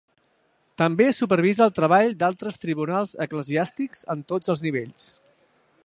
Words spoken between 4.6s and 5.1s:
nivells.